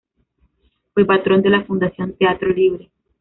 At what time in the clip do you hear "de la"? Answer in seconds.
1.43-1.63